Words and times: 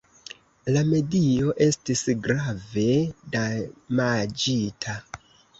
La 0.77 0.81
medio 0.93 1.53
estis 1.67 2.01
grave 2.29 2.87
damaĝita. 3.37 4.99